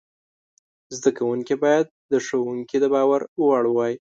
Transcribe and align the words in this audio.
زده 0.97 1.09
کوونکي 1.17 1.55
باید 1.63 1.85
د 2.11 2.13
ښوونکي 2.25 2.77
د 2.83 2.85
باور 2.93 3.21
وړ 3.45 3.63
وای. 3.75 3.93